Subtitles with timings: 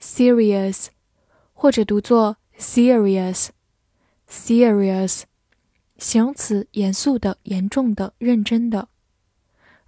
[0.00, 0.86] serious，
[1.52, 5.22] 或者读作 serious，serious，
[5.98, 8.88] 形容词，严肃的、严重的、认真的。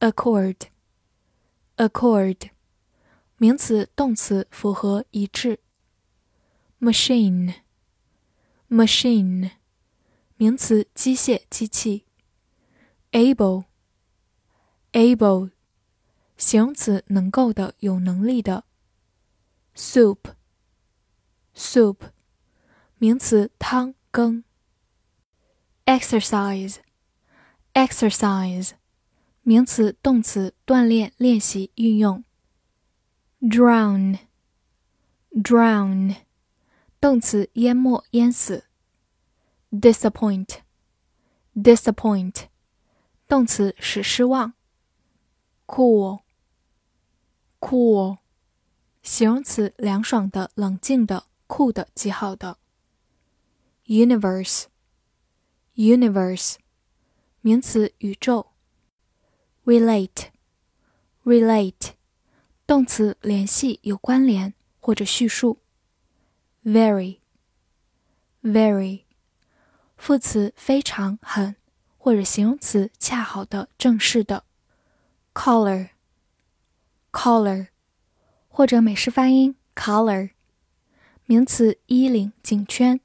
[0.00, 2.50] Accord，accord，
[3.38, 5.60] 名词、动词符合一致。
[6.80, 9.52] Machine，machine，
[10.36, 12.04] 名词，机械、机器。
[13.12, 15.50] able，able，
[16.36, 18.64] 形容词，能够的，有能力的。
[19.75, 21.97] soup，soup，
[22.97, 24.43] 名词，汤羹。
[25.85, 28.71] exercise，exercise，
[29.41, 32.25] 名词、动词，锻炼、练习、运用。
[33.41, 36.17] drown，drown，
[36.99, 38.65] 动词，淹没、淹死。
[39.71, 42.45] disappoint，disappoint。
[43.27, 44.53] 动词使失望。
[45.65, 46.19] cool，cool，
[49.04, 52.56] 形容词凉爽的、冷静的、酷的、极好的。
[53.86, 56.54] universe，universe，
[57.42, 58.52] 名词宇宙。
[59.66, 61.90] relate，relate，
[62.66, 65.58] 动词联系、有关联或者叙述。
[66.64, 69.02] very，very，
[69.98, 71.56] 副词非常、很。
[71.98, 74.44] 或者形容词恰好的、正式的
[75.32, 77.68] ，collar，collar，
[78.56, 80.30] 或者美式发音 collar，
[81.26, 83.00] 名词衣领、颈圈。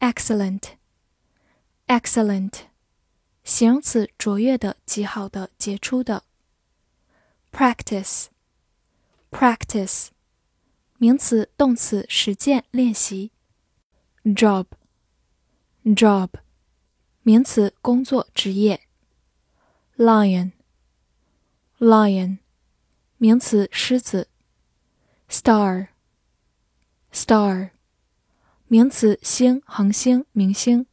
[0.00, 2.62] excellent，excellent，
[3.44, 6.24] 形容词卓越的、极好的、杰出的。
[7.52, 10.08] practice，practice，
[10.98, 13.30] 名词、动词实践、练习。
[14.24, 16.30] job，job。
[17.22, 18.80] 名词，工作、职业。
[19.96, 20.50] lion，lion，
[23.22, 24.28] 名词，狮子。
[25.28, 27.68] star，star，
[28.66, 30.86] 名词，星、恒星、明星。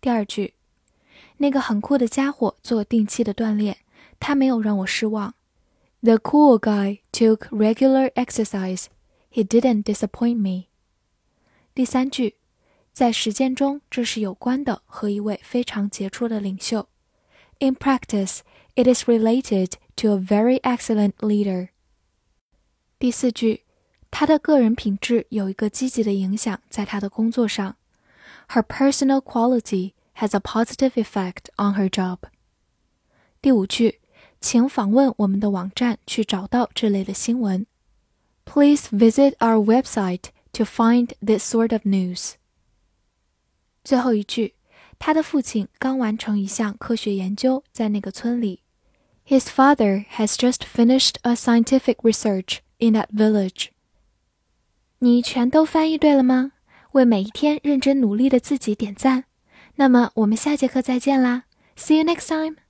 [0.00, 0.54] 第二句，
[1.37, 3.77] 那个很酷的家伙做定期的锻炼，
[4.19, 5.33] 他没有让我失望。
[6.01, 8.85] The cool guy took regular exercise.
[9.31, 10.67] He didn't disappoint me.
[11.73, 12.35] 第三句，
[12.91, 16.87] 在实践中这是有关的和一位非常杰出的领袖。
[17.59, 18.39] In practice,
[18.75, 21.69] it is related to a very excellent leader。
[22.97, 23.63] 第四句，
[24.09, 27.77] 他的个人品质有一个积极的影响在他的工作上。
[28.49, 32.19] Her personal quality has a positive effect on her job。
[33.41, 33.99] 第五句，
[34.39, 37.65] 请访问我们的网站去找到这类的新闻。
[38.45, 42.33] Please visit our website to find this sort of news。
[43.83, 44.55] 最后一句，
[44.99, 48.61] 他的父亲刚完成一项科学研究，在那个村里。
[49.25, 53.67] His father has just finished a scientific research in that village。
[54.99, 56.51] 你全都翻译对了吗？
[56.91, 59.23] 为每一天认真努力的自己点赞。
[59.76, 61.44] 那么我们下节课再见啦
[61.76, 62.65] ！See you next time.